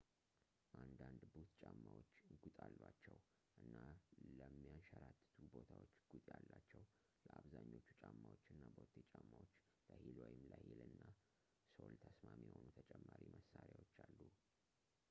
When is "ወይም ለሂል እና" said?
10.25-11.03